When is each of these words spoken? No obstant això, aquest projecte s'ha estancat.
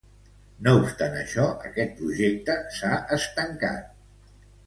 No 0.67 0.71
obstant 0.77 1.17
això, 1.17 1.43
aquest 1.69 1.93
projecte 2.01 2.57
s'ha 2.79 2.91
estancat. 3.17 4.35